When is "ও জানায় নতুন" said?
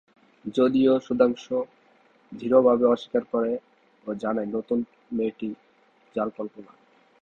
4.05-4.79